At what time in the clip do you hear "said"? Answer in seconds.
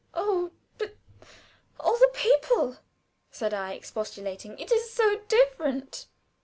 3.29-3.53